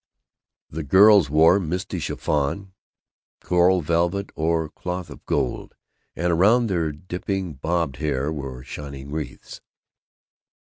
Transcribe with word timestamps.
The 0.71 0.81
girls 0.81 1.29
wore 1.29 1.59
misty 1.59 1.99
chiffon, 1.99 2.73
coral 3.39 3.81
velvet, 3.81 4.31
or 4.35 4.67
cloth 4.67 5.11
of 5.11 5.23
gold, 5.27 5.75
and 6.15 6.31
around 6.33 6.65
their 6.71 6.91
dipping 6.91 7.53
bobbed 7.53 7.97
hair 7.97 8.33
were 8.33 8.63
shining 8.63 9.11
wreaths. 9.11 9.61